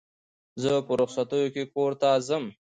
[0.61, 2.45] زه په رخصتیو کښي کور ته ځم.